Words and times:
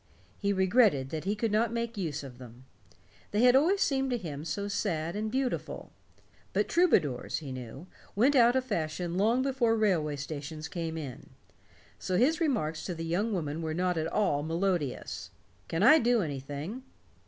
He 0.39 0.51
regretted 0.51 1.11
that 1.11 1.25
he 1.25 1.35
could 1.35 1.51
not 1.51 1.71
make 1.71 1.95
use 1.95 2.23
of 2.23 2.39
them. 2.39 2.65
They 3.29 3.41
had 3.43 3.55
always 3.55 3.81
seemed 3.81 4.09
to 4.09 4.17
him 4.17 4.43
so 4.43 4.67
sad 4.67 5.15
and 5.15 5.29
beautiful. 5.29 5.91
But 6.53 6.67
troubadours, 6.67 7.37
he 7.37 7.51
knew, 7.51 7.85
went 8.15 8.35
out 8.35 8.55
of 8.55 8.63
fashion 8.65 9.15
long 9.15 9.43
before 9.43 9.75
railway 9.77 10.15
stations 10.15 10.67
came 10.67 10.97
in. 10.97 11.29
So 11.99 12.17
his 12.17 12.41
remark 12.41 12.77
to 12.77 12.95
the 12.95 13.05
young 13.05 13.31
woman 13.31 13.61
was 13.61 13.75
not 13.77 13.95
at 13.95 14.07
all 14.07 14.41
melodious: 14.41 15.29
"Can 15.67 15.83
I 15.83 15.99
do 15.99 16.23
anything?" 16.23 16.81